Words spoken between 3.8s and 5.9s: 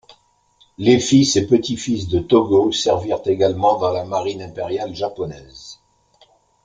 la marine impériale japonaise.